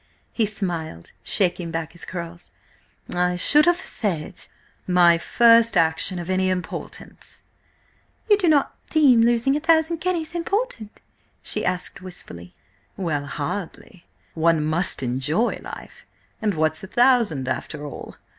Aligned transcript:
He 0.33 0.47
smiled, 0.47 1.11
shaking 1.21 1.69
back 1.69 1.91
his 1.91 2.05
curls. 2.05 2.49
"I 3.13 3.35
should 3.35 3.67
have 3.67 3.79
said: 3.79 4.47
my 4.87 5.19
first 5.19 5.77
action 5.77 6.17
of 6.17 6.27
any 6.27 6.49
importance." 6.49 7.43
"You 8.27 8.35
do 8.35 8.47
not 8.47 8.75
deem 8.89 9.21
losing 9.21 9.55
a 9.55 9.59
thousand 9.59 10.01
guineas 10.01 10.33
important?" 10.33 11.03
she 11.43 11.63
asked 11.63 12.01
wistfully. 12.01 12.55
"Well–hardly. 12.97 14.03
One 14.33 14.65
must 14.65 15.03
enjoy 15.03 15.59
life, 15.61 16.07
and 16.41 16.55
what's 16.55 16.83
a 16.83 16.87
thousand, 16.87 17.47
after 17.47 17.85
all? 17.85 18.15